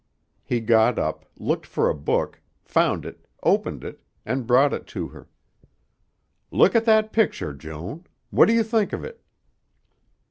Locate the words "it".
3.05-3.27, 3.83-4.03, 4.73-4.87, 9.03-9.21